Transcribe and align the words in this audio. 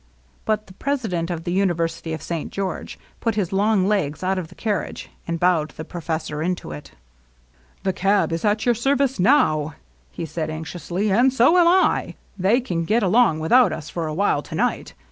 But 0.45 0.65
the 0.65 0.73
president 0.73 1.29
of 1.29 1.43
the 1.43 1.51
University 1.51 2.11
of 2.11 2.23
St. 2.23 2.51
George 2.51 2.97
put 3.19 3.35
his 3.35 3.53
long 3.53 3.87
legs 3.87 4.23
out 4.23 4.39
of 4.39 4.47
the 4.47 4.55
carriage, 4.55 5.09
and 5.27 5.39
bowed 5.39 5.69
the 5.69 5.85
professor 5.85 6.41
into 6.41 6.71
it. 6.71 6.87
16 6.87 6.97
LOVELINESS. 6.97 7.79
^^ 7.79 7.83
The 7.83 7.93
cab 7.93 8.31
is 8.31 8.43
at 8.43 8.65
your 8.65 8.73
service 8.73 9.19
now^" 9.19 9.75
he 10.11 10.25
said 10.25 10.49
anx 10.49 10.73
iously, 10.73 11.05
^^ 11.09 11.15
and 11.15 11.31
so 11.31 11.55
am 11.55 11.67
I. 11.67 12.15
They 12.35 12.59
can 12.61 12.83
get 12.83 13.03
along 13.03 13.41
with 13.41 13.51
out 13.51 13.71
us 13.71 13.91
for 13.91 14.07
a 14.07 14.13
while, 14.15 14.41
to 14.41 14.55
night. 14.55 14.95